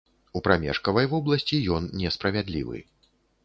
У 0.37 0.39
прамежкавай 0.47 1.09
вобласці 1.11 1.61
ён 1.77 1.83
несправядлівы. 2.03 2.77